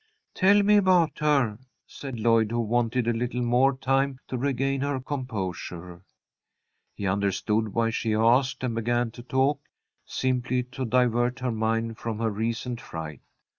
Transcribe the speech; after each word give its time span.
"Tell 0.33 0.63
me 0.63 0.77
about 0.77 1.19
her," 1.19 1.59
said 1.85 2.19
Lloyd, 2.19 2.49
who 2.49 2.59
wanted 2.59 3.07
a 3.07 3.13
little 3.13 3.43
more 3.43 3.77
time 3.77 4.17
to 4.29 4.35
regain 4.35 4.81
her 4.81 4.99
composure. 4.99 6.01
He 6.95 7.05
understood 7.05 7.75
why 7.75 7.91
she 7.91 8.15
asked, 8.15 8.63
and 8.63 8.73
began 8.73 9.11
to 9.11 9.21
talk, 9.21 9.59
simply 10.03 10.63
to 10.71 10.85
divert 10.85 11.37
her 11.41 11.51
mind 11.51 11.99
from 11.99 12.17
her 12.17 12.31
recent 12.31 12.81
fright. 12.81 13.21